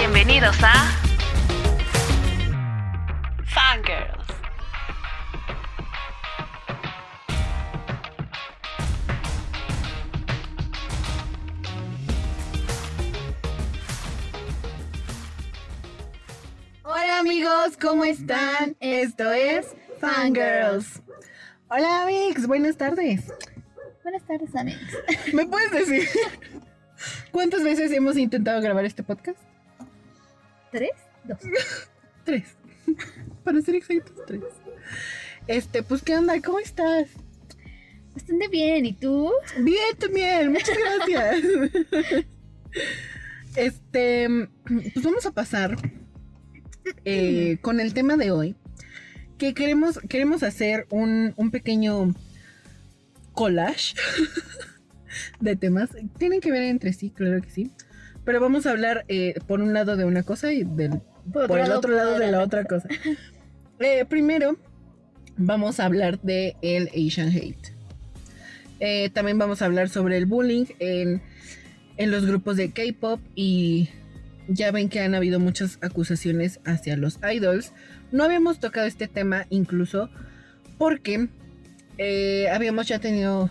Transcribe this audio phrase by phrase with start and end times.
[0.00, 0.92] Bienvenidos a
[3.46, 4.26] Fangirls.
[16.84, 18.76] Hola amigos, ¿cómo están?
[18.78, 21.02] Esto es Fangirls.
[21.68, 23.32] Hola Amix, buenas tardes.
[24.04, 24.80] Buenas tardes, amigos.
[25.32, 26.08] ¿Me puedes decir
[27.32, 29.47] cuántas veces hemos intentado grabar este podcast?
[30.70, 30.90] ¿Tres?
[31.24, 31.38] Dos.
[32.24, 32.44] Tres.
[33.44, 34.42] Para ser exactos, tres.
[35.46, 36.40] Este, pues, ¿qué onda?
[36.42, 37.08] ¿Cómo estás?
[38.14, 39.30] Bastante bien, ¿y tú?
[39.60, 41.44] Bien, también, muchas gracias.
[43.56, 44.28] Este,
[44.64, 45.76] pues vamos a pasar
[47.04, 48.54] eh, con el tema de hoy.
[49.36, 52.14] Que queremos, queremos hacer un, un pequeño
[53.32, 53.94] collage
[55.40, 55.90] de temas.
[56.18, 57.72] Tienen que ver entre sí, claro que sí.
[58.28, 61.00] Pero vamos a hablar eh, por un lado de una cosa y del,
[61.32, 62.86] por, el otro lado de la otra cosa.
[63.80, 64.58] Eh, primero,
[65.38, 67.72] vamos a hablar de el Asian Hate.
[68.80, 71.22] Eh, también vamos a hablar sobre el bullying en,
[71.96, 73.88] en los grupos de K-pop y
[74.46, 77.72] ya ven que han habido muchas acusaciones hacia los idols.
[78.12, 80.10] No habíamos tocado este tema incluso
[80.76, 81.28] porque
[81.96, 83.48] eh, habíamos ya tenido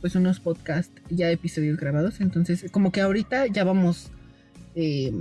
[0.00, 4.10] pues unos podcasts, ya episodios grabados, entonces como que ahorita ya vamos
[4.74, 5.12] eh,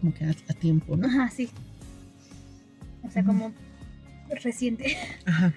[0.00, 1.06] como que a, a tiempo, ¿no?
[1.06, 1.50] Ajá, sí.
[3.02, 3.52] O sea, como
[4.42, 4.96] reciente.
[5.26, 5.52] Ajá.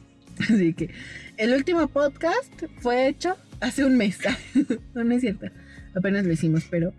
[0.38, 0.90] Así que
[1.36, 4.18] el último podcast fue hecho hace un mes.
[4.94, 5.46] no, no es cierto.
[5.94, 6.92] Apenas lo hicimos, pero,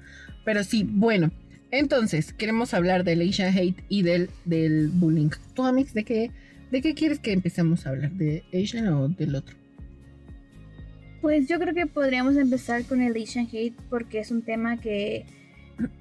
[0.45, 1.31] pero sí, bueno.
[1.72, 5.30] Entonces, queremos hablar del Asian Hate y del, del bullying.
[5.53, 6.31] ¿Tú, Amix, de qué,
[6.69, 8.11] de qué quieres que empecemos a hablar?
[8.11, 9.55] ¿De Asian o del otro?
[11.22, 15.26] Pues yo creo que podríamos empezar con el Asian Hate porque es un tema que,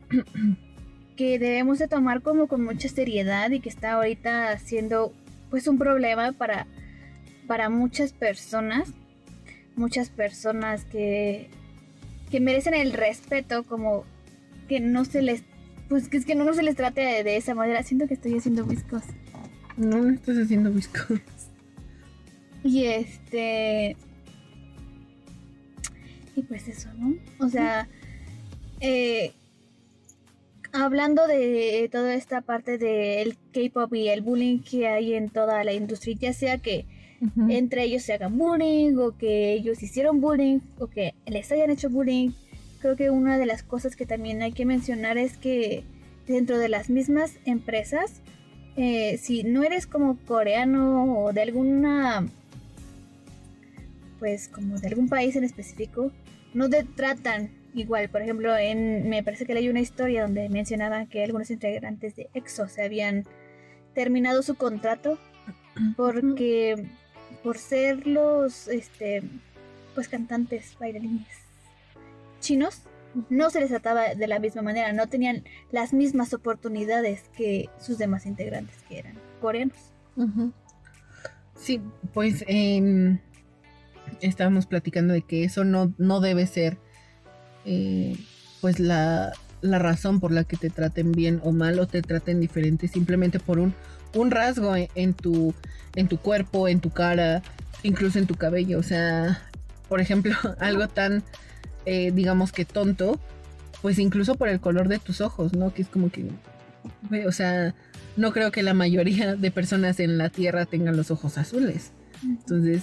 [1.16, 5.12] que debemos de tomar como con mucha seriedad y que está ahorita siendo
[5.50, 6.66] pues un problema para,
[7.46, 8.88] para muchas personas.
[9.76, 11.48] Muchas personas que,
[12.30, 14.04] que merecen el respeto como
[14.68, 15.42] que no se les
[15.88, 17.82] pues que es que no se les trate de, de esa manera.
[17.82, 19.12] Siento que estoy haciendo mis cosas.
[19.76, 21.00] No, no estás haciendo visco.
[22.62, 23.96] Y este.
[26.40, 27.16] Y pues eso, ¿no?
[27.38, 27.86] O sea,
[28.80, 29.32] eh,
[30.72, 35.74] hablando de toda esta parte del K-pop y el bullying que hay en toda la
[35.74, 36.86] industria, ya sea que
[37.50, 41.90] entre ellos se hagan bullying o que ellos hicieron bullying o que les hayan hecho
[41.90, 42.30] bullying,
[42.80, 45.84] creo que una de las cosas que también hay que mencionar es que
[46.26, 48.22] dentro de las mismas empresas,
[48.76, 52.26] eh, si no eres como coreano o de alguna
[54.20, 56.12] pues como de algún país en específico,
[56.54, 58.08] no te tratan igual.
[58.08, 62.28] Por ejemplo, en, me parece que leí una historia donde mencionaban que algunos integrantes de
[62.34, 63.24] EXO se habían
[63.94, 65.18] terminado su contrato
[65.96, 66.86] porque
[67.42, 69.22] por ser los este
[69.94, 71.26] pues cantantes bailarines
[72.40, 72.82] chinos
[73.28, 77.98] no se les trataba de la misma manera, no tenían las mismas oportunidades que sus
[77.98, 79.76] demás integrantes que eran coreanos.
[81.56, 81.80] Sí,
[82.14, 83.18] pues em,
[84.20, 86.78] estábamos platicando de que eso no, no debe ser
[87.64, 88.16] eh,
[88.60, 89.32] pues la,
[89.62, 93.40] la razón por la que te traten bien o mal o te traten diferente simplemente
[93.40, 93.74] por un,
[94.14, 95.54] un rasgo en, en tu,
[95.94, 97.42] en tu cuerpo, en tu cara,
[97.82, 98.78] incluso en tu cabello.
[98.78, 99.42] O sea,
[99.88, 101.22] por ejemplo, algo tan,
[101.86, 103.18] eh, digamos que tonto,
[103.82, 105.72] pues incluso por el color de tus ojos, ¿no?
[105.72, 106.26] Que es como que,
[107.26, 107.74] o sea,
[108.16, 111.92] no creo que la mayoría de personas en la Tierra tengan los ojos azules.
[112.22, 112.82] Entonces,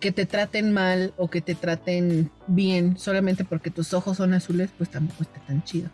[0.00, 4.70] que te traten mal o que te traten bien solamente porque tus ojos son azules,
[4.76, 5.90] pues tampoco está tan chido.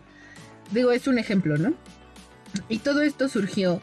[0.71, 1.75] Digo, es un ejemplo, ¿no?
[2.69, 3.83] Y todo esto surgió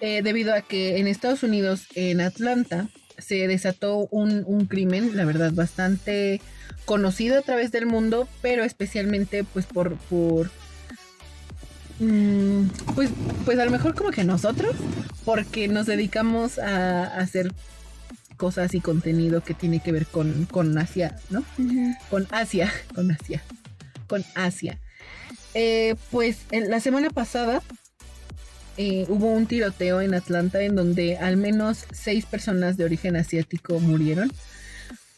[0.00, 2.88] eh, debido a que en Estados Unidos, en Atlanta,
[3.18, 6.40] se desató un, un crimen, la verdad, bastante
[6.84, 10.50] conocido a través del mundo, pero especialmente pues por, por
[12.00, 13.10] mm, pues,
[13.44, 14.74] pues a lo mejor como que nosotros,
[15.24, 17.52] porque nos dedicamos a hacer
[18.36, 21.44] cosas y contenido que tiene que ver con, con Asia, ¿no?
[22.10, 23.42] Con Asia, con Asia,
[24.06, 24.78] con Asia.
[25.54, 27.62] Eh, pues en la semana pasada
[28.76, 33.80] eh, hubo un tiroteo en Atlanta en donde al menos seis personas de origen asiático
[33.80, 34.30] murieron.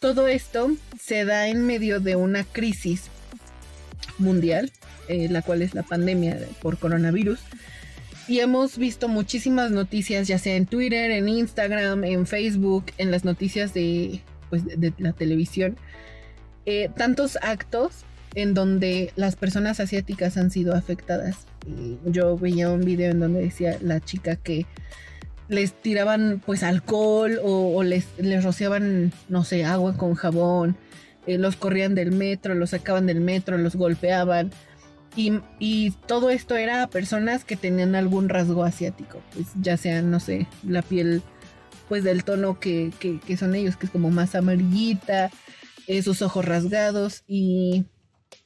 [0.00, 3.03] Todo esto se da en medio de una crisis
[4.19, 4.71] mundial,
[5.09, 7.41] eh, la cual es la pandemia de- por coronavirus.
[8.29, 13.25] Y hemos visto muchísimas noticias, ya sea en Twitter, en Instagram, en Facebook, en las
[13.25, 14.21] noticias de,
[14.51, 15.77] pues, de, la televisión.
[16.67, 18.05] eh, tantos actos
[18.35, 21.47] en donde las personas asiáticas han sido afectadas.
[22.05, 24.67] Yo veía un video en donde decía la chica que
[25.49, 30.77] les tiraban pues alcohol o, les, les, rociaban, no sé, agua con jabón,
[31.27, 34.51] eh, los corrían del metro, los sacaban del metro, los golpeaban.
[35.19, 40.20] Y, y, todo esto era personas que tenían algún rasgo asiático, pues ya sea, no
[40.20, 41.23] sé, la piel
[41.88, 45.32] pues del tono que, que, son ellos, que es como más amarillita,
[45.88, 47.85] esos ojos rasgados y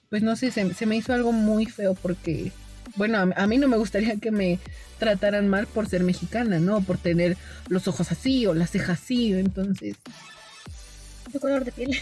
[0.08, 2.52] pues no sé, se, me hizo algo muy feo porque,
[2.96, 4.58] bueno, a, mí no me gustaría que me
[4.98, 6.80] trataran mal por ser mexicana, ¿no?
[6.80, 7.36] Por tener
[7.68, 9.96] los ojos así o las cejas así, entonces...
[11.30, 11.98] Tu color de piel.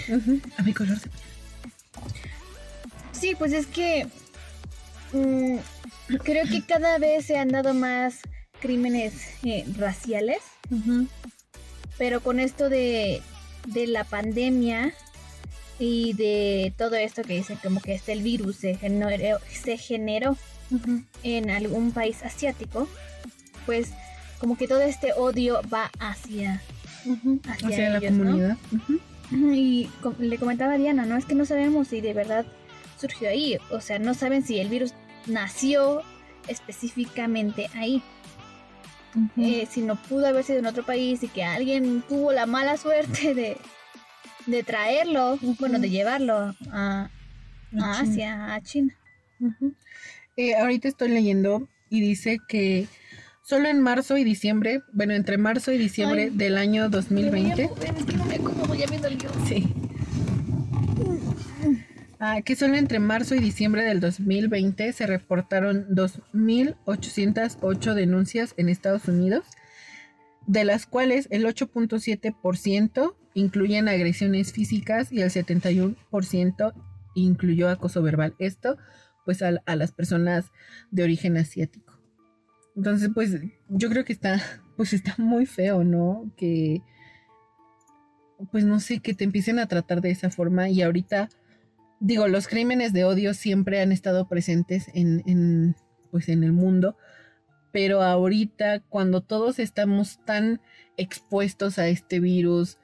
[0.57, 1.23] a mi color de piel.
[3.13, 4.07] Sí, pues es que
[5.13, 5.57] mm,
[6.25, 8.21] creo que cada vez se han dado más
[8.61, 9.15] crímenes
[9.45, 10.39] eh, raciales.
[11.99, 13.23] Pero con esto de,
[13.67, 14.95] de la pandemia
[15.81, 20.37] y de todo esto que dicen como que este el virus se generó, se generó
[21.23, 22.87] en algún país asiático,
[23.67, 23.91] pues
[24.39, 26.63] como que todo este odio va hacia,
[27.49, 28.57] hacia, la comunidad.
[29.33, 32.47] Y le comentaba a Diana, no es que no sabemos si de verdad
[33.01, 34.93] surgió ahí, o sea, no saben si el virus
[35.27, 36.03] nació
[36.49, 38.03] específicamente ahí.
[39.37, 42.77] Eh, si no pudo haber sido en otro país y que alguien tuvo la mala
[42.77, 43.57] suerte de,
[44.47, 47.11] de traerlo, bueno, de llevarlo a,
[47.81, 48.95] Asia, a China.
[50.37, 52.87] Eh, ahorita estoy leyendo y dice que
[53.43, 57.69] solo en marzo y diciembre, bueno, entre marzo y diciembre del año 2020.
[59.49, 59.75] Sí.
[62.23, 69.09] Ah, que solo entre marzo y diciembre del 2020 se reportaron 2.808 denuncias en Estados
[69.09, 69.47] Unidos,
[70.47, 76.75] de las cuales el 8.7% incluyen agresiones físicas y el 71%
[77.15, 78.35] incluyó acoso verbal.
[78.39, 78.77] Esto,
[79.25, 80.53] pues, a, a, las personas
[80.91, 81.99] de origen asiático.
[82.77, 83.41] Entonces, pues,
[83.71, 84.43] yo creo que está,
[84.77, 86.31] pues, está muy feo, ¿no?
[86.37, 86.83] Que,
[88.53, 91.31] pues, no sé, que te empiecen a tratar de esa forma y ahorita
[92.01, 95.77] digo, los crímenes de odio siempre han estado presentes en,
[96.11, 96.97] pues en el mundo,
[97.71, 100.61] pero ahorita cuando todos estamos tan
[100.97, 102.79] expuestos a este virus,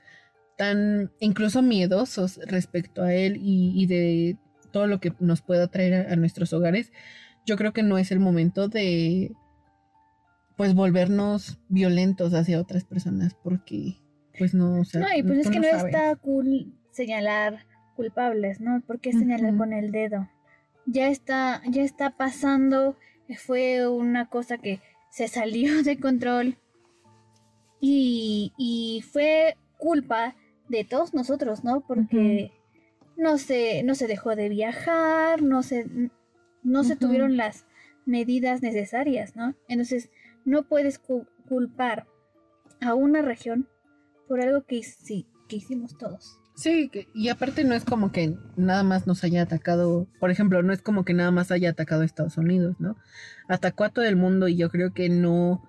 [0.57, 4.37] tan incluso miedosos respecto a él y, de
[4.71, 6.93] todo lo que nos pueda traer a, nuestros hogares,
[7.47, 9.33] yo creo que no es el momento de
[10.57, 13.97] pues volvernos violentos hacia otras personas porque
[14.39, 17.67] pues no, o sea, no, y pues es que no está cool señalar
[17.97, 18.81] culpables, ¿no?
[18.87, 20.29] ¿Por qué señalar con el dedo?
[20.87, 22.97] Ya está, ya está pasando,
[23.39, 26.59] fue una cosa que se salió de control
[27.81, 30.37] y, y fue culpa
[30.69, 31.81] de todos nosotros, ¿no?
[31.81, 32.53] Porque
[33.17, 35.87] no se, no se dejó de viajar, no se,
[36.63, 37.67] no se tuvieron las
[38.05, 39.55] medidas necesarias, ¿no?
[39.69, 40.11] Entonces,
[40.45, 40.99] no puedes
[41.49, 42.07] culpar
[42.81, 43.69] a una región
[44.29, 46.39] por algo que, sí, que hicimos todos.
[46.57, 50.73] Sí, y aparte no es como que nada más nos haya atacado, por ejemplo, no
[50.73, 52.97] es como que nada más haya atacado a Estados Unidos, ¿no?
[53.47, 55.63] Atacó a todo el mundo y yo creo que no,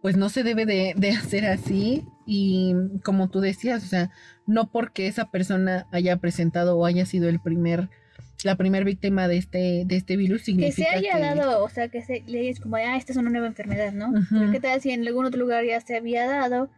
[0.00, 4.12] pues no se debe de, hacer así y como tú decías, o sea,
[4.46, 7.90] no porque esa persona haya presentado o haya sido el primer,
[8.44, 11.88] la primera víctima de este, de este virus significa que se haya dado, o sea,
[11.88, 14.12] que se le es como, ah, esta es una nueva enfermedad, ¿no?
[14.52, 16.70] ¿Qué tal si en algún otro lugar ya se había dado?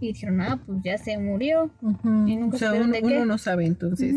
[0.00, 1.70] Y dijeron, ah, pues ya se murió.
[2.26, 4.16] Y nunca o sea, uno, uno, no sabe, entonces,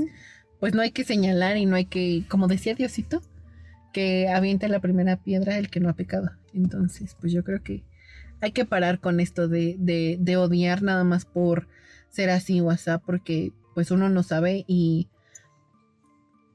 [0.59, 3.21] pues no hay que señalar y no hay que, como decía Diosito,
[3.93, 6.31] que aviente la primera piedra el que no ha pecado.
[6.53, 7.83] Entonces, pues yo creo que
[8.41, 11.67] hay que parar con esto de, de, de odiar nada más por
[12.09, 15.09] ser así o así, porque pues uno no sabe y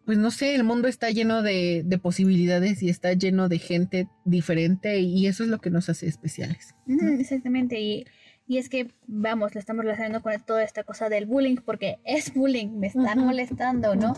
[0.06, 4.08] pues no sé, el mundo está lleno de, de, posibilidades y está lleno de gente
[4.24, 6.74] diferente y eso es lo que nos hace especiales.
[7.18, 8.06] exactamente, y
[8.50, 12.34] y es que, vamos, le estamos relacionando con toda esta cosa del bullying, porque es
[12.34, 14.12] bullying, me están molestando, ¿no?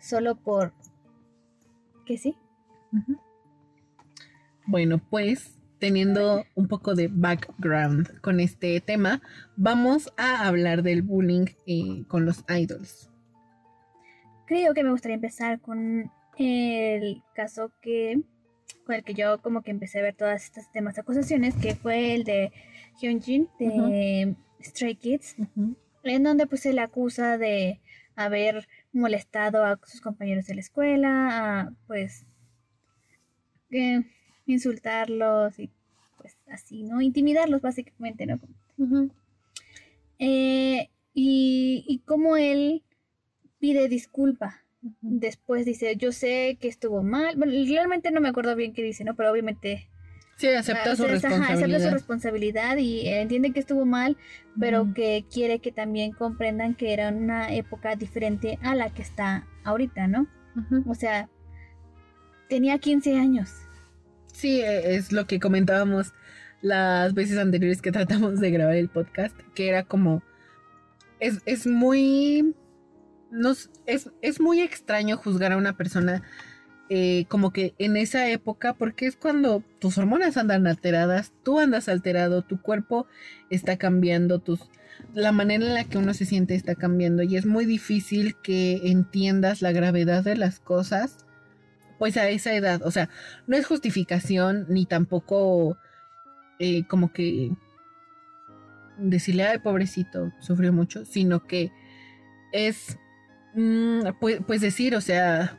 [0.00, 0.72] Solo por...
[2.04, 2.36] ¿Que sí?
[4.66, 9.22] Bueno, pues teniendo un poco de background con este tema,
[9.54, 13.08] vamos a hablar del bullying eh, con los idols.
[14.48, 18.20] Creo que me gustaría empezar con el caso que
[18.84, 22.14] con el que yo como que empecé a ver todas estas temas acusaciones, que fue
[22.14, 22.52] el de
[23.00, 25.36] Hyunjin de Stray Kids,
[26.02, 27.80] en donde pues se le acusa de
[28.14, 32.26] haber molestado a sus compañeros de la escuela, a pues
[33.70, 34.02] eh,
[34.46, 35.70] insultarlos y
[36.18, 37.00] pues así, ¿no?
[37.00, 38.40] Intimidarlos básicamente, ¿no?
[40.18, 42.82] Eh, y, y como él
[43.58, 44.66] pide disculpa,
[45.00, 47.36] Después dice, yo sé que estuvo mal.
[47.36, 49.16] Bueno, realmente no me acuerdo bien qué dice, ¿no?
[49.16, 49.88] Pero obviamente
[50.36, 51.56] Sí, acepta su ajá, responsabilidad.
[51.56, 54.16] acepta su responsabilidad y entiende que estuvo mal,
[54.60, 59.46] pero que quiere que también comprendan que era una época diferente a la que está
[59.64, 60.26] ahorita, ¿no?
[60.86, 61.28] O sea,
[62.48, 63.50] tenía 15 años.
[64.26, 66.12] Sí, e- es lo que comentábamos
[66.60, 70.22] las veces anteriores que tratamos de grabar el podcast, que era como
[71.18, 72.54] es, es muy
[73.30, 76.22] nos, es, es muy extraño juzgar a una persona
[76.88, 81.88] eh, como que en esa época, porque es cuando tus hormonas andan alteradas, tú andas
[81.88, 83.06] alterado, tu cuerpo
[83.50, 84.60] está cambiando, tus,
[85.12, 88.88] la manera en la que uno se siente está cambiando y es muy difícil que
[88.90, 91.24] entiendas la gravedad de las cosas,
[91.98, 93.08] pues a esa edad, o sea,
[93.48, 95.76] no es justificación ni tampoco
[96.60, 97.50] eh, como que
[98.96, 101.72] decirle, ay, pobrecito, sufrió mucho, sino que
[102.52, 102.96] es,
[104.20, 105.58] pues, pues decir, o sea,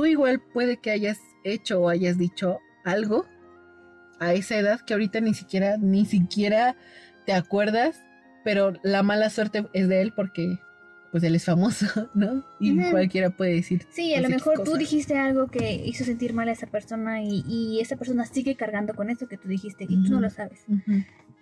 [0.00, 3.26] tú igual puede que hayas hecho o hayas dicho algo
[4.18, 6.74] a esa edad que ahorita ni siquiera, ni siquiera
[7.26, 8.02] te acuerdas,
[8.42, 10.58] pero la mala suerte es de él porque
[11.12, 12.42] pues él es famoso, ¿no?
[12.58, 12.92] Y Ujú.
[12.92, 13.86] cualquiera puede decir.
[13.90, 17.44] Sí, a lo mejor tú dijiste algo que hizo sentir mal a esa persona y,
[17.46, 20.64] y esa persona sigue cargando con eso que tú dijiste y tú no lo sabes.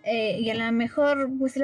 [0.03, 1.55] Eh, y a lo mejor, pues,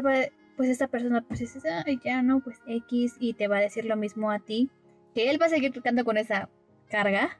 [0.56, 3.84] pues esa persona, pues dices, ay, ya no, pues X, y te va a decir
[3.84, 4.70] lo mismo a ti,
[5.12, 6.48] que él va a seguir cargando con esa
[6.90, 7.36] carga,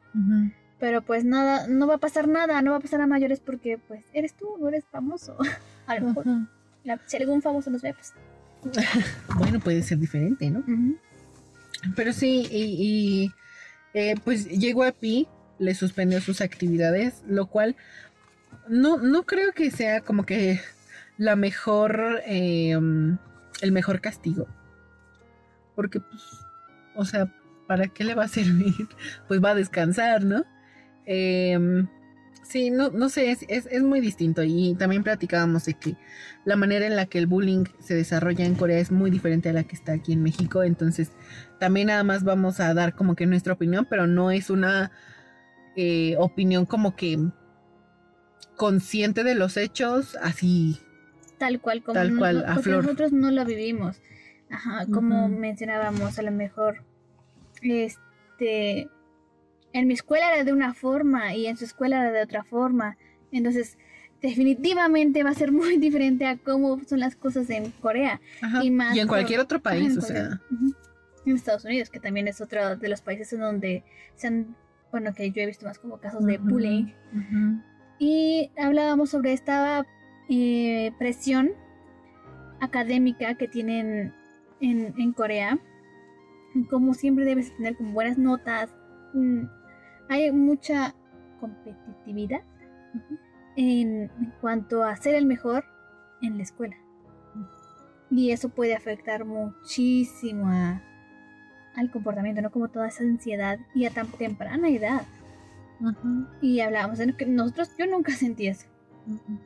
[0.79, 3.79] pero pues nada, no va a pasar nada, no va a pasar a mayores porque,
[3.89, 5.37] pues, eres tú, no eres famoso.
[5.87, 6.25] a lo mejor,
[6.85, 8.13] la- si algún famoso nos ve, pues.
[9.39, 10.65] Bueno, puede ser diferente, ¿no?
[11.97, 13.33] Pero sí, y, y,
[13.93, 17.77] eh, pues llegó a Pi, le suspendió sus actividades, lo cual
[18.69, 20.61] no, no creo que sea como que
[21.19, 22.73] la mejor, eh,
[23.61, 24.47] el mejor castigo.
[25.77, 26.23] Porque, pues,
[26.95, 27.29] o sea,
[27.67, 28.75] ¿para qué le va a servir?
[29.29, 30.45] Pues va a descansar, ¿no?
[31.07, 31.87] Em,
[32.43, 34.43] sí, no, no sé, es, es, es muy distinto.
[34.43, 35.97] Y también platicábamos de que
[36.45, 39.53] la manera en la que el bullying se desarrolla en Corea es muy diferente a
[39.53, 40.63] la que está aquí en México.
[40.63, 41.13] Entonces,
[41.61, 44.91] también nada más vamos a dar como que nuestra opinión, pero no es una
[45.77, 47.19] eh, opinión como que
[48.57, 50.79] consciente de los hechos, así.
[51.39, 52.85] Tal cual, como Tal cual, no- a porque flor.
[52.85, 54.01] nosotros no lo vivimos.
[54.51, 56.85] Ajá, como mencionábamos, a lo mejor,
[57.65, 58.89] este,
[59.73, 62.97] en mi escuela era de una forma y en su escuela era de otra forma.
[63.33, 63.77] Entonces,
[64.23, 68.21] definitivamente va a ser muy diferente a cómo son las cosas en Corea.
[68.43, 70.41] Ajá, Y más en por- cualquier otro país, en o sea.
[71.27, 73.83] En Estados Unidos, que también es otro de los países en donde
[74.15, 74.55] se han,
[74.93, 76.93] bueno, que yo he visto más como casos de bullying.
[77.99, 79.87] Y hablábamos sobre esta
[80.29, 81.53] eh, presión
[82.61, 84.13] académica que tienen
[84.61, 85.59] en, en Corea.
[86.71, 88.71] Como siempre debes tener como buenas notas.
[89.13, 89.45] Mm,
[90.09, 90.95] Hay mucha
[91.41, 92.43] competitividad
[93.57, 95.65] en, cuanto a ser el mejor
[96.21, 96.77] en la escuela.
[98.11, 100.83] Y eso puede afectar muchísimo a-
[101.75, 102.51] al comportamiento, ¿no?
[102.51, 105.03] Como toda esa ansiedad y a tan temprana edad.
[106.41, 108.67] Y hablábamos de que nosotros, yo nunca sentí eso.
[109.07, 109.39] ujú.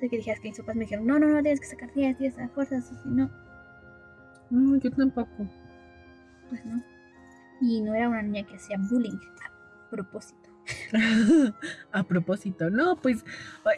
[0.00, 2.18] Sé que dijeras que mis papás me dijeron, no, no, no, tienes que sacar 10,
[2.18, 3.30] 10 a fuerzas, así, no,
[4.50, 5.46] No, yo tampoco.
[6.48, 6.82] Pues no.
[7.60, 10.46] Y no era una niña que hacía bullying a propósito.
[11.92, 13.24] a propósito, no, pues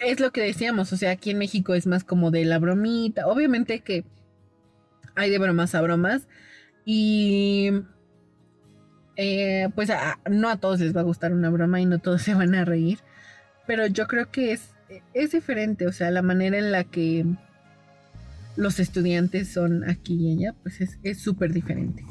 [0.01, 3.27] es lo que decíamos, o sea, aquí en México es más como de la bromita,
[3.27, 4.05] obviamente que
[5.15, 6.29] hay de bromas a bromas
[6.85, 7.71] y
[9.17, 9.91] eh, pues
[10.31, 12.65] no a todos les va a gustar una broma y no todos se van a
[12.65, 12.99] reír,
[13.67, 14.71] pero yo creo que es,
[15.13, 17.27] es diferente, o sea, la manera en la que
[18.57, 22.03] los estudiantes son aquí y allá, pues es es súper diferente.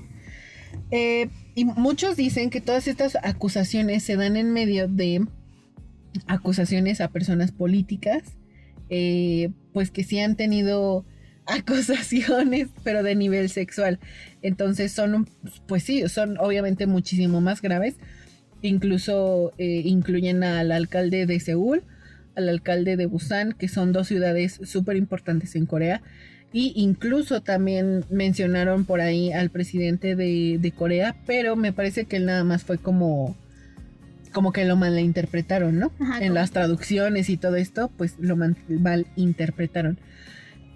[0.92, 5.26] Eh, y muchos dicen que todas estas acusaciones se dan en medio de
[6.28, 8.24] acusaciones a personas políticas,
[8.90, 11.06] eh, pues que sí han tenido
[11.46, 14.00] acusaciones, pero de nivel sexual.
[14.42, 15.28] Entonces son,
[15.68, 17.96] pues sí, son obviamente muchísimo más graves.
[18.62, 21.84] Incluso eh, incluyen al alcalde de Seúl,
[22.36, 26.02] al alcalde de Busan, que son dos ciudades súper importantes en Corea.
[26.54, 32.18] Y incluso también mencionaron por ahí al presidente de, de Corea, pero me parece que
[32.18, 33.36] él nada más fue como,
[34.32, 35.92] como que lo malinterpretaron, ¿no?
[36.00, 40.00] Ajá, en las traducciones y todo esto, pues lo malinterpretaron.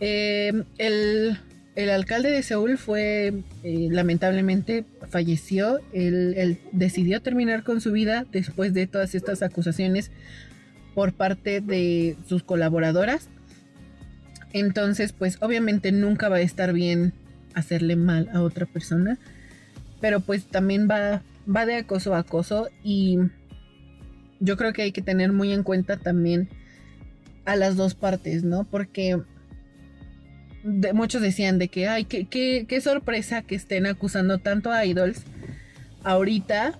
[0.01, 1.37] Eh, el,
[1.75, 5.79] el alcalde de Seúl fue, eh, lamentablemente, falleció.
[5.93, 10.11] Él, él decidió terminar con su vida después de todas estas acusaciones
[10.93, 13.29] por parte de sus colaboradoras.
[14.53, 17.13] Entonces, pues obviamente nunca va a estar bien
[17.53, 19.17] hacerle mal a otra persona.
[19.99, 23.19] pero pues también va, va de acoso a acoso y
[24.39, 26.49] yo creo que hay que tener muy en cuenta también
[27.45, 28.63] a las dos partes, ¿no?
[28.63, 29.21] Porque
[30.93, 35.23] muchos decían de que, ay, qué, qué, sorpresa que estén acusando tanto a idols
[36.03, 36.79] ahorita.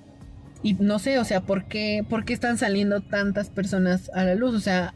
[0.64, 4.36] Y no sé, o sea, ¿por qué, ¿por qué están saliendo tantas personas a la
[4.36, 4.54] luz?
[4.54, 4.94] O sea,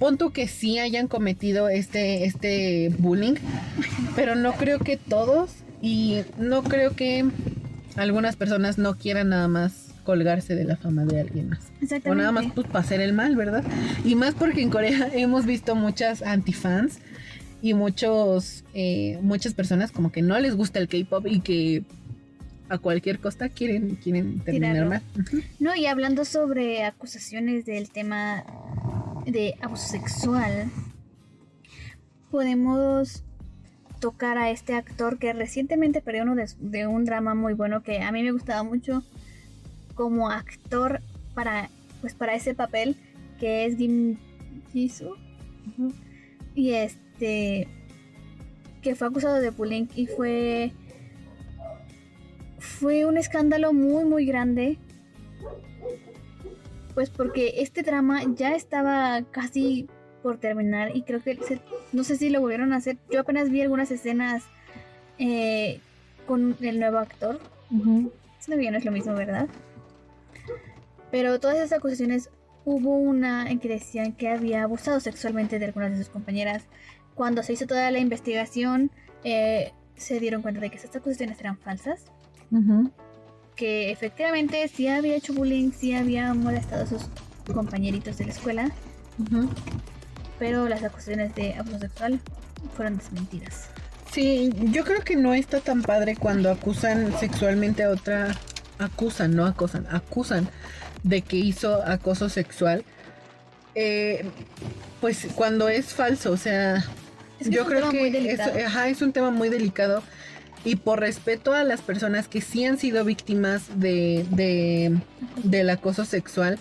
[0.00, 3.34] pon que sí hayan cometido este, este bullying,
[4.16, 5.50] pero no creo que todos
[5.82, 7.26] y no creo que
[7.96, 11.70] algunas personas no quieran nada más colgarse de la fama de alguien más.
[12.06, 13.62] O nada más pues, para hacer el mal, ¿verdad?
[14.02, 16.98] Y más porque en Corea hemos visto muchas antifans
[17.60, 21.84] y muchos, eh, muchas personas como que no les gusta el K-pop y que
[22.70, 25.02] a cualquier costa quieren, quieren terminar mal.
[25.58, 28.44] No, y hablando sobre acusaciones del tema
[29.30, 30.70] de abuso sexual,
[32.30, 33.24] podemos
[34.00, 38.10] tocar a este actor que recientemente perdió uno de, un drama muy bueno que a
[38.12, 39.04] mí me gustaba mucho
[39.94, 41.00] como actor
[41.34, 41.68] para
[42.00, 42.96] pues para ese papel
[43.38, 44.16] que es Kim
[44.72, 45.16] Jisoo.
[46.54, 47.68] Y este
[48.82, 50.72] que fue acusado de bullying y fue
[52.58, 54.78] fue un escándalo muy muy grande
[56.94, 59.88] pues porque este drama ya estaba casi
[60.22, 61.38] por terminar y creo que
[61.92, 62.98] no sé si lo volvieron a hacer.
[63.10, 64.44] Yo apenas vi algunas escenas
[65.18, 65.80] eh,
[66.26, 67.40] con el nuevo actor.
[67.70, 69.48] No es lo mismo verdad
[71.10, 72.30] pero todas esas acusaciones
[72.64, 76.64] hubo una en que decían que había abusado sexualmente de algunas de sus compañeras.
[77.14, 78.90] Cuando se hizo toda la investigación,
[79.24, 82.04] eh, se dieron cuenta de que esas acusaciones eran falsas.
[83.60, 87.02] Que efectivamente sí había hecho bullying, sí había molestado a sus
[87.52, 88.70] compañeritos de la escuela.
[90.38, 92.20] Pero las acusaciones de abuso sexual
[92.74, 93.66] fueron desmentidas.
[94.10, 98.34] Sí, yo creo que no está tan padre cuando acusan sexualmente a otra.
[98.78, 100.48] Acusan, no acosan, acusan
[101.02, 102.82] de que hizo acoso sexual,
[103.74, 104.24] eh,
[105.02, 106.82] pues cuando es falso, o sea,
[107.40, 110.02] yo creo que es, es un tema muy delicado
[110.64, 114.98] y por respeto a las personas que sí han sido víctimas de, de,
[115.42, 116.58] del acoso sexual,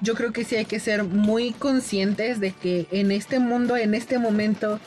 [0.00, 3.94] yo creo que sí hay que ser muy conscientes de que en este mundo, en
[3.94, 4.78] este momento,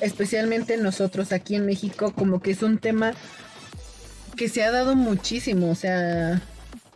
[0.00, 3.12] especialmente nosotros aquí en México, como que es un tema
[4.36, 6.42] que se ha dado muchísimo, o sea,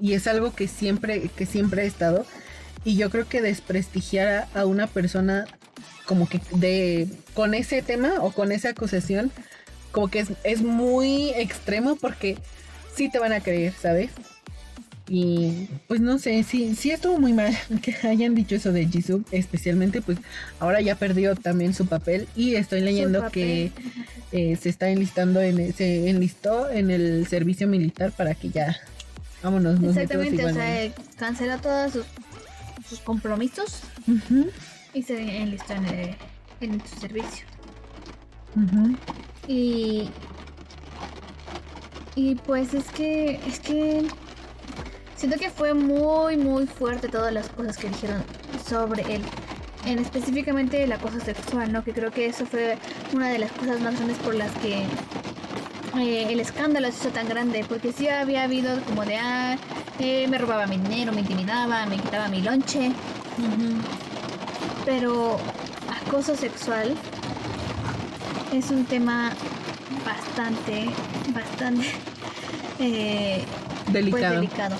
[0.00, 2.26] y es algo que siempre, que siempre ha estado.
[2.85, 5.46] Y yo creo que desprestigiar a, una persona
[6.06, 9.30] como que de con ese tema o con esa acusación,
[9.92, 12.38] como que es, muy extremo porque
[12.94, 14.11] sí te van a creer, ¿sabes?
[15.09, 19.22] Y pues no sé, sí, sí estuvo muy mal que hayan dicho eso de Jisoo,
[19.33, 20.18] especialmente pues
[20.61, 23.72] ahora ya perdió también su papel y estoy leyendo que
[24.31, 28.81] eh, se está enlistando, en, se enlistó en el servicio militar para que ya
[29.42, 29.83] Vámonos.
[29.83, 31.92] Exactamente, o sea, cancela todos
[32.88, 33.83] sus, compromisos
[34.92, 36.16] y se enlistó en,
[36.61, 37.46] en su servicio.
[39.51, 40.09] Y
[42.15, 44.07] y pues es que es que
[45.17, 48.23] siento que fue muy muy fuerte todas las cosas que dijeron
[48.69, 49.23] sobre él
[49.87, 52.79] en específicamente la cosa sexual no que creo que eso fue
[53.15, 54.85] una de las cosas más grandes por las que
[55.99, 59.57] eh, el escándalo se hizo tan grande, porque sí había habido como de, ah,
[59.99, 62.93] eh, me robaba mi dinero, me intimidaba, me quitaba mi lonche.
[64.85, 65.37] Pero
[66.07, 66.95] acoso sexual
[68.53, 69.33] es un tema
[70.05, 70.87] bastante,
[71.35, 71.87] bastante
[72.79, 73.45] eh,
[73.85, 74.77] pues, delicado.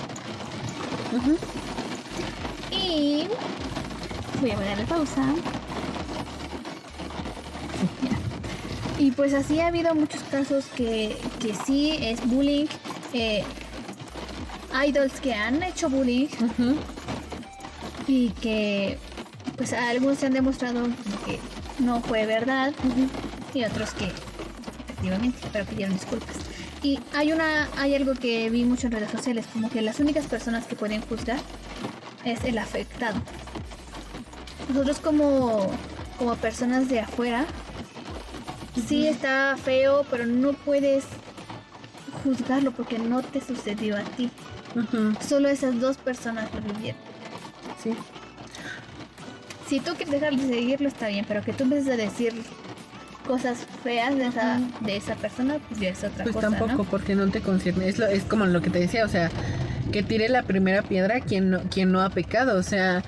[2.71, 3.27] Y
[4.41, 5.23] voy a poner la pausa.
[8.97, 12.67] Y pues así ha habido muchos casos que, que sí es bullying.
[13.13, 13.43] Eh,
[14.87, 16.27] idols que han hecho bullying.
[18.07, 18.97] Y que
[19.57, 20.87] pues algunos se han demostrado
[21.25, 21.39] que
[21.79, 22.73] no fue verdad
[23.53, 24.05] y otros que
[24.85, 26.35] efectivamente pero pidieron disculpas
[26.83, 30.25] y hay una hay algo que vi mucho en redes sociales como que las únicas
[30.25, 31.39] personas que pueden juzgar
[32.23, 33.21] es el afectado
[34.69, 35.71] nosotros como
[36.17, 37.45] como personas de afuera
[38.87, 41.05] sí está feo, pero no puedes
[42.23, 44.29] juzgarlo porque no te sucedió a ti.
[45.27, 46.99] Solo esas dos personas lo vivieron.
[47.81, 47.93] Sí.
[49.67, 52.33] Si tú quieres dejar de seguirlo está bien, pero que tú empieces a decir
[53.27, 56.49] cosas feas de esa, de esa persona, pues ya es otra pues cosa.
[56.49, 57.87] Pues tampoco, porque no te concierne.
[57.87, 59.29] Es, es como lo que te decía, o sea,
[59.91, 62.57] que tire la primera piedra quien no, quien no ha pecado.
[62.57, 63.03] O sea,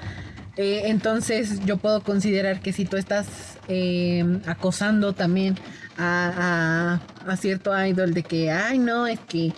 [0.55, 5.55] eh, entonces yo puedo considerar que si tú estás eh, acosando también
[5.97, 6.99] a,
[7.37, 9.53] cierto idol de que, ay no, es que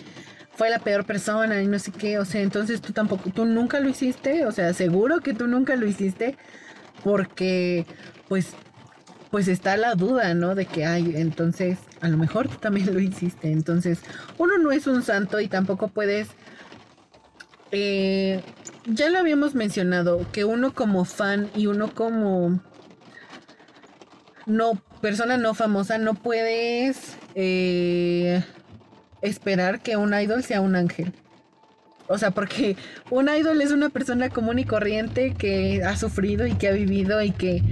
[0.54, 3.80] fue la peor persona y no sé qué, o sea, entonces tú tampoco, tú nunca
[3.80, 6.36] lo hiciste, o sea, seguro que tú nunca lo hiciste,
[7.04, 7.84] porque
[8.28, 8.54] pues,
[9.36, 10.54] pues está la duda, ¿no?
[10.54, 13.98] De que hay, entonces, a lo mejor tú también lo hiciste, entonces,
[14.38, 16.28] uno no es un santo y tampoco puedes,
[17.70, 18.40] eh,
[18.86, 22.62] ya lo habíamos mencionado, que uno como fan y uno como
[24.46, 28.42] no persona no famosa no puedes eh,
[29.20, 31.12] esperar que un idol sea un ángel.
[32.08, 32.78] O sea, porque
[33.10, 37.20] un idol es una persona común y corriente que ha sufrido y que ha vivido
[37.20, 37.62] y que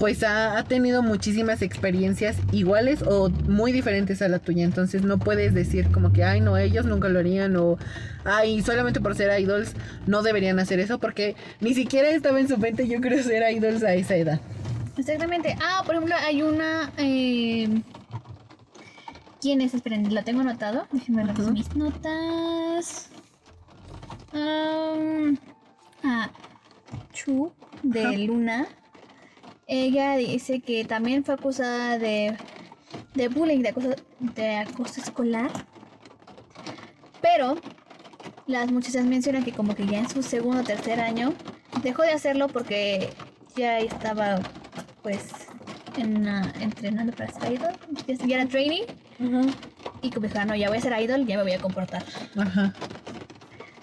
[0.00, 4.64] pues ha, tenido muchísimas experiencias iguales o muy diferentes a la tuya.
[4.64, 7.76] Entonces no puedes decir como que, ay, no, ellos nunca lo harían o,
[8.24, 9.74] ay, solamente por ser idols
[10.06, 13.82] no deberían hacer eso porque ni siquiera estaba en su mente yo creo ser idols
[13.82, 14.40] a esa edad.
[14.96, 15.54] Exactamente.
[15.62, 16.90] Ah, por ejemplo, hay una...
[16.96, 17.82] Eh...
[19.42, 19.74] ¿Quién es?
[19.74, 20.86] Esperen, ¿la tengo anotado?
[20.92, 23.10] Déjenme ver mis notas.
[24.32, 26.30] ah,
[27.12, 28.66] Chu, de Luna.
[29.72, 32.36] Ella dice que también fue acusada de,
[33.14, 35.48] de bullying, de acoso, de acoso escolar.
[37.22, 37.56] Pero
[38.48, 41.32] las muchachas mencionan que como que ya en su segundo o tercer año
[41.84, 43.10] dejó de hacerlo porque
[43.54, 44.40] ya estaba
[45.04, 45.28] pues
[45.96, 46.26] en,
[46.60, 47.72] entrenando para ser idol.
[48.26, 48.82] Ya era training.
[50.02, 52.04] Y como dijo, no, ya voy a ser idol, ya me voy a comportar.
[52.36, 52.74] Ajá.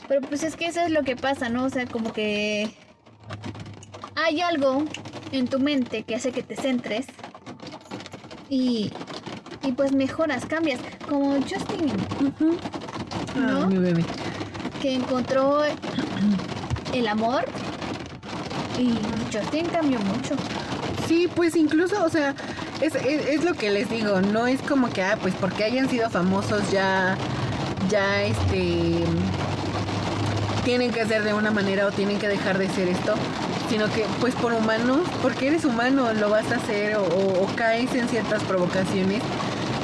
[0.10, 1.64] Pero pues es que eso es lo que pasa, ¿no?
[1.64, 2.76] O sea, como que
[4.16, 4.84] hay algo
[5.32, 7.06] en tu mente que hace que te centres
[8.50, 8.92] y,
[9.64, 10.80] y pues mejoras, cambias.
[11.08, 11.88] Como Justin,
[12.40, 12.56] ¿no?
[13.36, 14.04] Ah, mi bebé.
[14.82, 15.64] Que encontró
[16.94, 17.46] el amor
[18.78, 18.94] y
[19.36, 20.36] Justin cambió mucho.
[21.08, 22.36] Sí, pues incluso, o sea,
[22.82, 26.10] es, es, lo que les digo, no es como que, ah, pues porque hayan sido
[26.10, 27.18] famosos ya,
[27.90, 29.06] ya, este,
[30.66, 33.16] tienen que hacer de una manera o tienen que dejar de ser esto,
[33.70, 38.08] sino que, pues por humano, porque eres humano, lo vas a hacer o, caes en
[38.08, 39.22] ciertas provocaciones.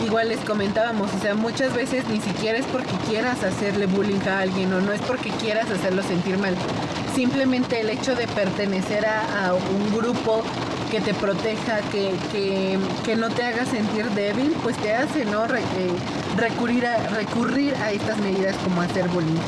[0.06, 4.40] Igual les comentábamos, o sea, muchas veces ni siquiera es porque quieras hacerle bullying a
[4.40, 6.56] alguien o no es porque quieras hacerlo sentir mal.
[7.16, 10.44] Simplemente el hecho de pertenecer a, un grupo
[10.92, 12.12] que te proteja, que,
[13.06, 15.46] que, no te haga sentir débil, pues te hace, ¿no?
[15.46, 15.60] Eh,
[16.38, 19.40] recurrir, a, recurrir a estas medidas como hacer bullying.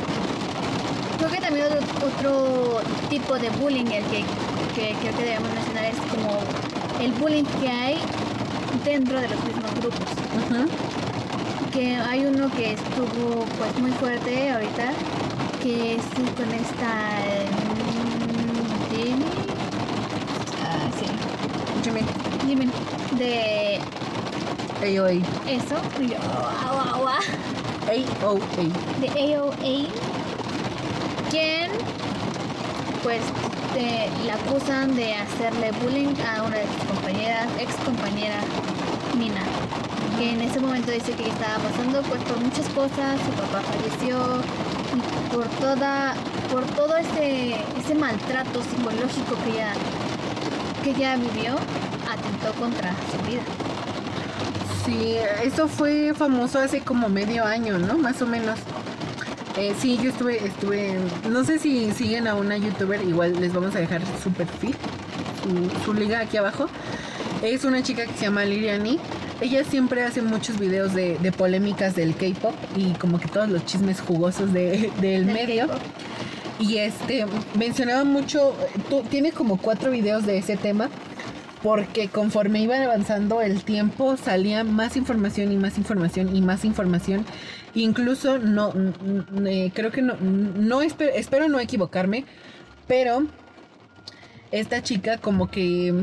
[1.25, 4.23] Creo que también otro, tipo de bullying el que,
[4.75, 6.37] creo que debemos mencionar es como
[7.01, 7.97] el bullying que hay
[8.83, 10.05] dentro de los mismos grupos.
[11.73, 14.91] Que hay uno que estuvo pues muy fuerte ahorita,
[15.63, 16.03] que es
[16.37, 16.93] con esta
[21.83, 22.05] Jimin.
[22.45, 22.71] Jimin.
[23.17, 23.79] De.
[24.83, 25.13] AOA.
[25.47, 25.75] Eso.
[26.01, 26.17] Yo,
[26.69, 27.19] AOA.
[27.89, 28.39] AOA.
[29.01, 30.14] De AOA.
[31.29, 31.71] Quien.
[33.03, 33.21] Pues.
[33.73, 38.39] Te, la acusan de hacerle bullying a una de sus compañeras, ex compañera
[39.17, 39.41] Mina.
[40.17, 44.41] Que en ese momento dice que estaba pasando pues por muchas cosas, su papá falleció,
[44.95, 46.13] y por toda,
[46.49, 49.73] por todo ese, ese maltrato psicológico que ella
[50.81, 51.55] que ya vivió
[52.09, 53.41] atentó contra su vida.
[54.85, 57.97] Sí, eso fue famoso hace como medio año, ¿no?
[57.97, 58.57] Más o menos.
[59.57, 60.97] Eh, sí, yo estuve, estuve,
[61.29, 64.75] no sé si siguen a una youtuber, igual les vamos a dejar su perfil,
[65.85, 66.67] su, liga aquí abajo.
[67.41, 68.99] Es una chica que se llama Liriani.
[69.39, 74.01] Ella siempre hace muchos videos de, polémicas del K-pop y como que todos los chismes
[74.01, 75.67] jugosos del medio.
[76.59, 77.25] Y este,
[77.57, 78.53] mencionaba mucho,
[79.09, 80.89] tiene como cuatro videos de ese tema,
[81.63, 87.25] porque conforme iba avanzando el tiempo salía más información y más información y más información.
[87.75, 88.73] Incluso no,
[89.45, 92.25] eh, creo que no, no espero, espero no equivocarme,
[92.87, 93.27] pero
[94.51, 95.93] esta chica como que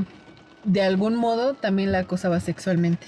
[0.64, 3.06] de algún modo también la acosaba sexualmente.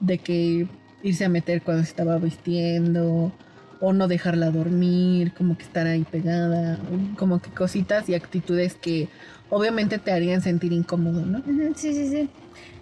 [0.00, 0.66] De que
[1.02, 3.32] irse a meter cuando se estaba vistiendo
[3.80, 6.78] o no dejarla dormir, como que estar ahí pegada,
[7.16, 9.08] como que cositas y actitudes que
[9.50, 11.42] obviamente te harían sentir incómodo, ¿no?
[11.76, 12.28] Sí, sí, sí.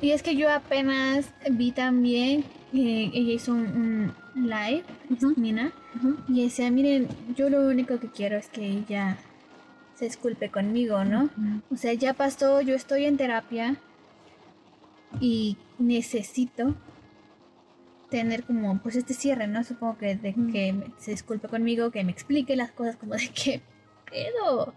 [0.01, 4.85] Y es que yo apenas vi también que ella hizo un, live,
[5.37, 5.73] Mina,
[6.29, 9.19] y decía, miren, yo lo único que quiero es que ella
[9.95, 11.31] se disculpe conmigo, ¿no?
[11.71, 13.77] O sea, ya pasó, yo estoy en terapia
[15.21, 16.75] y necesito
[18.11, 19.65] tener como pues este cierre, ¿no?
[19.65, 23.63] Supongo que de que se disculpe conmigo, que me explique las cosas como de qué
[24.11, 24.75] pedo.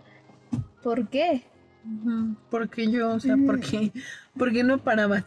[0.82, 1.44] ¿Por qué?
[2.50, 3.92] Porque yo, o sea, ¿por qué?
[4.38, 5.26] porque no paraba?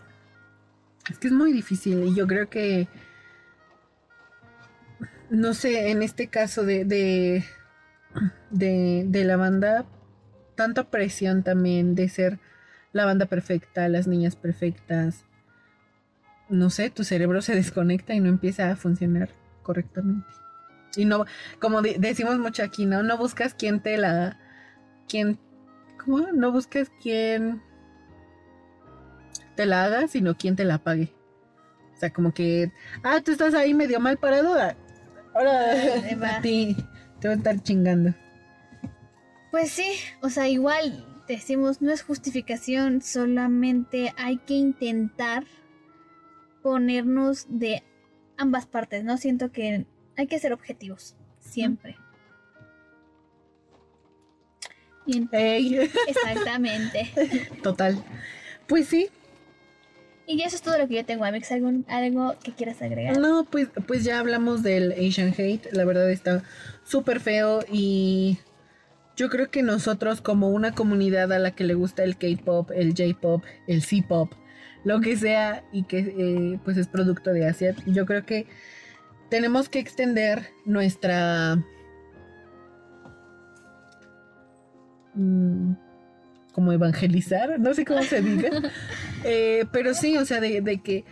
[1.11, 2.89] Es que es muy difícil y yo creo que
[5.33, 7.45] no sé, en este caso de, de,
[8.51, 9.87] de, de la banda,
[10.55, 12.39] tanta presión también de ser
[12.93, 15.25] la banda perfecta, las niñas perfectas.
[16.49, 19.31] No sé, tu cerebro se desconecta y no empieza a funcionar
[19.63, 20.27] correctamente.
[20.97, 21.25] Y no,
[21.59, 23.03] como de- decimos mucho aquí, ¿no?
[23.03, 24.39] No buscas quién te la.
[25.09, 25.39] quién.
[26.05, 26.27] ¿Cómo?
[26.35, 27.63] No buscas quién
[29.57, 31.15] te la haga, sino quién te la pague.
[31.97, 32.71] O sea, como que.
[33.03, 34.55] Ah, tú estás ahí medio mal parado.
[35.35, 35.73] Ah, Ahora
[36.05, 36.37] Ahí va.
[36.37, 36.77] a ti
[37.21, 38.15] te va a estar chingando.
[39.51, 39.93] Pues sí,
[40.23, 45.45] o sea, igual decimos, no es justificación, solamente hay que intentar
[46.63, 47.83] ponernos de
[48.37, 49.17] ambas partes, ¿no?
[49.19, 51.97] Siento que hay que ser objetivos, siempre.
[56.09, 57.11] Exactamente.
[57.63, 58.03] total.
[58.69, 59.09] Pues sí,
[60.27, 61.51] Y eso es todo lo que yo tengo, Amix.
[61.53, 63.19] ¿Algún, ¿Algo que quieras agregar?
[63.19, 65.73] No, pues, pues ya hablamos del Asian Hate.
[65.73, 66.43] La verdad está
[66.85, 68.39] súper feo y
[69.17, 72.95] yo creo que nosotros como una comunidad a la que le gusta el K-pop, el
[72.97, 74.33] J-pop, el C-pop,
[74.85, 78.47] lo que sea y que eh, pues es producto de Asia, yo creo que
[79.29, 81.57] tenemos que extender nuestra...
[85.15, 85.73] mm,
[86.53, 88.51] como evangelizar, no sé cómo se diga.
[89.25, 91.05] Eh, pero sí, o sea, de, de que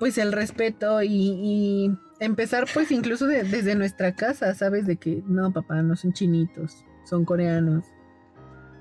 [0.00, 4.84] pues el respeto y, y empezar pues incluso de- desde nuestra casa, ¿sabes?
[4.86, 7.84] De que no, papá, no son chinitos, son coreanos.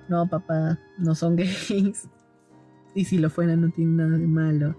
[0.09, 2.09] No, papá, no son gays.
[2.95, 4.75] Y si lo fueran no tiene nada de malo.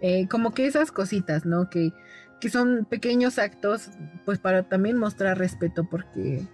[0.00, 1.68] Eh, como que esas cositas, ¿no?
[1.68, 1.92] Que,
[2.40, 3.90] que son pequeños actos
[4.24, 6.46] pues para también mostrar respeto porque...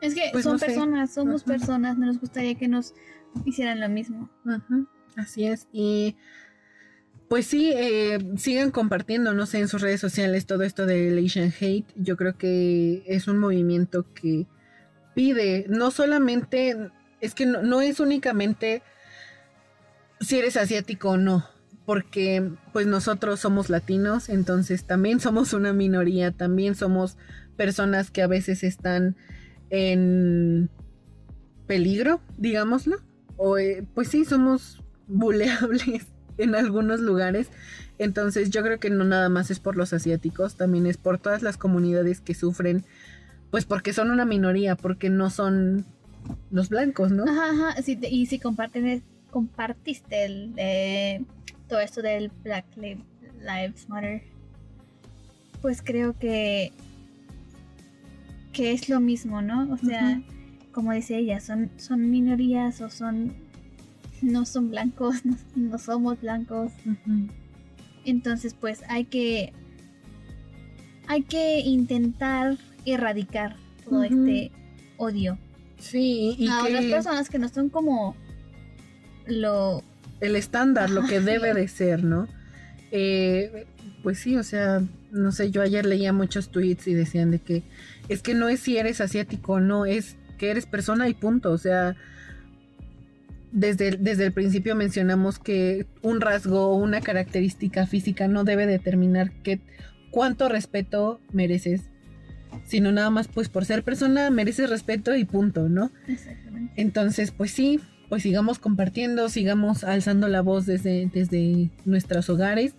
[0.00, 0.66] Es que Pues son no sé.
[0.66, 1.52] personas, somos Ajá.
[1.52, 2.94] personas, no nos gustaría que nos
[3.44, 4.30] hicieran lo mismo.
[4.46, 5.66] Ajá, así es.
[5.72, 6.16] Y
[7.28, 11.52] pues sí, eh, sigan compartiendo, no sé, en sus redes sociales todo esto del Asian
[11.60, 11.86] Hate.
[11.96, 14.46] Yo creo que es un movimiento que
[15.14, 18.82] pide, no solamente, es que no, no es únicamente
[20.20, 21.44] si eres asiático o no,
[21.84, 27.16] porque pues nosotros somos latinos, entonces también somos una minoría, también somos
[27.56, 29.16] personas que a veces están
[29.70, 30.70] en
[31.66, 32.96] peligro, digámoslo.
[33.36, 36.06] O eh, pues sí, somos buleables
[36.38, 37.48] en algunos lugares.
[37.98, 41.42] Entonces yo creo que no nada más es por los asiáticos, también es por todas
[41.42, 42.84] las comunidades que sufren,
[43.50, 45.84] pues porque son una minoría, porque no son
[46.50, 47.24] los blancos, ¿no?
[47.24, 47.82] Ajá, ajá.
[47.82, 51.24] sí, y si comparten, compartiste el, eh,
[51.68, 53.02] todo esto del Black Li-
[53.40, 54.22] Lives Matter,
[55.60, 56.72] pues creo que
[58.52, 59.72] que es lo mismo, ¿no?
[59.72, 60.22] O sea,
[60.72, 63.32] como dice ella, son, son minorías o son
[64.20, 66.72] no son blancos, no, no somos blancos.
[68.04, 69.52] Entonces, pues hay que
[71.06, 74.52] hay que intentar erradicar todo este
[74.98, 75.38] odio
[75.78, 78.16] Sí, y a que otras personas que no son como
[79.26, 79.82] lo
[80.20, 82.26] el estándar, lo que debe de ser, ¿no?
[82.90, 83.66] Eh,
[84.08, 84.80] pues sí, o sea,
[85.12, 87.62] no sé, yo ayer leía muchos tweets y decían de que
[88.08, 91.58] es que no es si eres asiático, no, es que eres persona y punto, o
[91.58, 91.94] sea,
[93.52, 98.66] desde, el- desde el principio mencionamos que un rasgo o una característica física no debe
[98.66, 99.60] determinar qué,
[100.10, 101.82] cuánto respeto mereces,
[102.66, 105.90] sino nada más pues por ser persona mereces respeto y punto, ¿no?
[106.06, 112.72] exactamente Entonces, pues sí, pues sigamos compartiendo, sigamos alzando la voz desde, desde nuestros hogares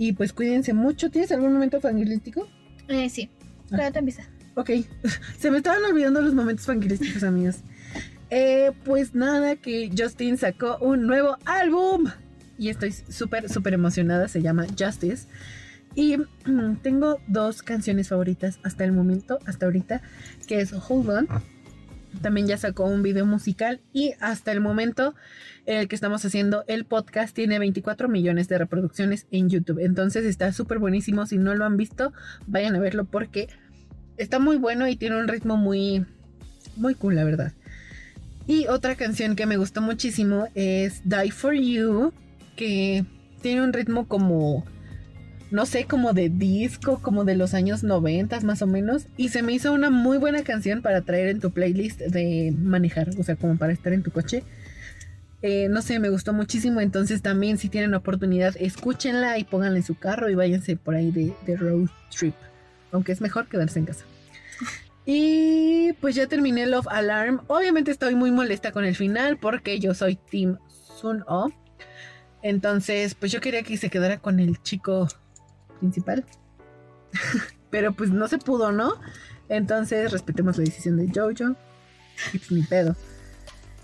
[0.00, 1.10] y pues cuídense mucho.
[1.10, 2.48] ¿Tienes algún momento fangirlístico?
[2.88, 3.28] Eh, sí
[3.72, 3.76] Ah.
[3.76, 4.70] pero tú empieza Ok,
[5.38, 7.58] se me estaban olvidando los momentos fangirlísticos, amigos.
[8.30, 12.06] Eh, pues nada, que Justin sacó un nuevo álbum
[12.58, 15.28] y estoy súper, súper emocionada, se llama Justice.
[15.94, 16.16] Y
[16.82, 20.02] tengo dos canciones favoritas hasta el momento, hasta ahorita,
[20.46, 21.28] que es Hold On.
[22.22, 25.14] También ya sacó un video musical y hasta el momento
[25.66, 29.78] en el que estamos haciendo el podcast tiene 24 millones de reproducciones en YouTube.
[29.78, 31.26] Entonces está súper buenísimo.
[31.26, 32.12] Si no lo han visto,
[32.46, 33.48] vayan a verlo porque
[34.16, 36.04] está muy bueno y tiene un ritmo muy,
[36.76, 37.52] muy cool, la verdad.
[38.46, 42.12] Y otra canción que me gustó muchísimo es Die for You,
[42.56, 43.04] que
[43.40, 44.64] tiene un ritmo como,
[45.50, 49.06] no sé, como de disco, como de los años 90 más o menos.
[49.16, 53.10] Y se me hizo una muy buena canción para traer en tu playlist de manejar,
[53.18, 54.44] o sea, como para estar en tu coche.
[55.42, 56.80] Eh, no sé, me gustó muchísimo.
[56.80, 61.10] Entonces también si tienen oportunidad, escúchenla y pónganla en su carro y váyanse por ahí
[61.10, 62.34] de, road trip.
[62.92, 64.04] Aunque es mejor quedarse en casa.
[65.06, 67.40] Y pues ya terminé Love Alarm.
[67.48, 70.58] Obviamente estoy muy molesta con el final porque yo soy Team
[71.00, 71.50] Sun O.
[72.42, 75.08] Entonces, pues yo quería que se quedara con el chico
[75.80, 76.24] principal.
[77.70, 78.94] pero pues no se pudo, ¿no?
[79.48, 81.56] Entonces respetemos la decisión de Jojo.
[82.32, 82.94] Y pues ni pedo.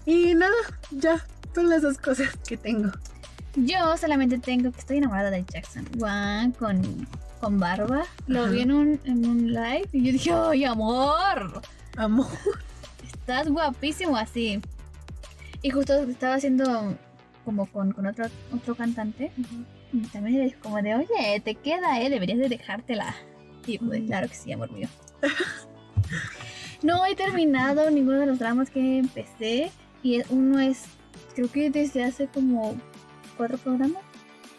[0.04, 0.54] Y nada,
[0.90, 2.90] ya, son las dos cosas que tengo.
[3.56, 7.08] Yo solamente tengo que estoy enamorada de Jackson Wang con,
[7.40, 8.04] con barba.
[8.26, 8.50] Lo Ajá.
[8.50, 11.62] vi en un, en un live y yo dije, ¡ay, amor!
[11.96, 12.26] Amor.
[13.02, 14.60] Estás guapísimo así.
[15.62, 16.96] Y justo estaba haciendo
[17.44, 19.32] como con, con otro, otro cantante.
[19.92, 22.10] Y también dijo como de, oye, te queda, ¿eh?
[22.10, 23.14] Deberías de dejártela.
[23.66, 24.88] Y pues, claro que sí, amor mío.
[26.82, 29.70] no he terminado ninguno de los dramas que empecé.
[30.02, 30.82] Y uno es,
[31.34, 32.80] creo que desde hace como
[33.36, 34.02] cuatro programas.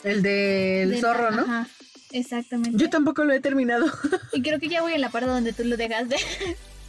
[0.03, 1.41] El del De- zorro, ¿no?
[1.43, 1.67] Ajá,
[2.11, 2.77] exactamente.
[2.77, 3.85] Yo tampoco lo he terminado.
[4.33, 6.17] Y creo que ya voy en la parte donde tú lo dejaste.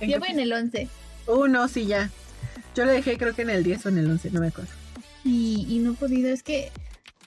[0.01, 0.88] ya voy en el 11.
[1.27, 2.11] Uh, no, sí, ya.
[2.74, 4.70] Yo lo dejé creo que en el 10 o en el 11, no me acuerdo.
[5.24, 6.70] Y, y no he podido, es que.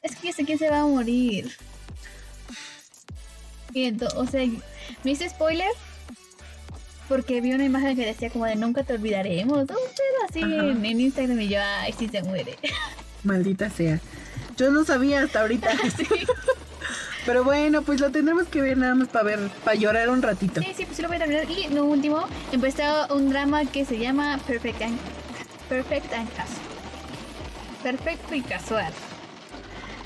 [0.02, 1.52] Es que sé quién se va a morir.
[3.74, 4.46] Y ento- o sea,
[5.04, 5.70] me hice spoiler.
[7.08, 9.60] Porque vi una imagen que decía como de nunca te olvidaremos.
[9.60, 9.78] Un pedo
[10.30, 12.58] así en, en Instagram y yo, ay, sí se muere.
[13.24, 14.00] Maldita sea.
[14.58, 15.72] Yo no sabía hasta ahorita.
[15.98, 16.06] sí,
[17.26, 20.62] Pero bueno, pues lo tendremos que ver nada más para ver, para llorar un ratito.
[20.62, 21.46] sí, sí, pues sí lo voy a terminar.
[21.52, 22.84] Y lo último, empecé
[23.14, 24.98] un drama que se llama Perfect and,
[25.70, 26.62] Perfect and Casual.
[27.84, 28.94] Perfecto y casual.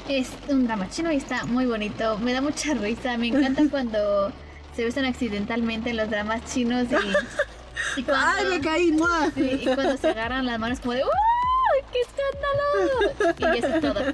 [0.08, 2.18] Es un drama chino y está muy bonito.
[2.20, 3.18] Me da mucha risa.
[3.18, 4.32] Me encanta cuando
[4.76, 8.92] se besan accidentalmente en los dramas chinos y, y cuando, ¡Ay, me caí!
[8.92, 9.32] ¡mua!
[9.36, 11.84] y cuando se agarran las manos como de ¡Uy!
[11.92, 13.56] ¡Qué escándalo!
[13.56, 14.14] Y eso es todo.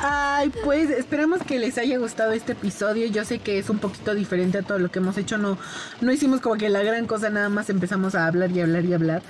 [0.00, 3.06] Ay, pues esperamos que les haya gustado este episodio.
[3.06, 5.38] Yo sé que es un poquito diferente a todo lo que hemos hecho.
[5.38, 5.58] No,
[6.00, 8.94] no hicimos como que la gran cosa, nada más empezamos a hablar y hablar y
[8.94, 9.22] hablar.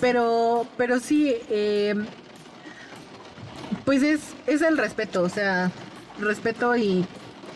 [0.00, 1.94] Pero, pero sí, eh,
[3.84, 5.70] pues es, es el respeto, o sea,
[6.20, 7.04] respeto y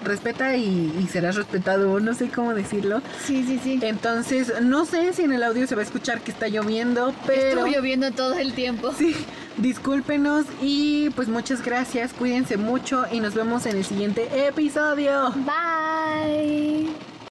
[0.04, 3.00] respeta y, y serás respetado, no sé cómo decirlo.
[3.24, 3.78] Sí, sí, sí.
[3.82, 7.60] Entonces, no sé si en el audio se va a escuchar que está lloviendo, pero
[7.60, 8.92] Estuvo lloviendo todo el tiempo.
[8.98, 9.14] sí,
[9.58, 15.32] discúlpenos y pues muchas gracias, cuídense mucho y nos vemos en el siguiente episodio.
[15.36, 17.11] Bye.